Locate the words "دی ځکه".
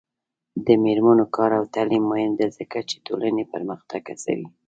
2.39-2.77